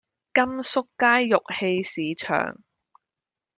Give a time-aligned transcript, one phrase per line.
[0.33, 2.59] 甘肅街玉器市場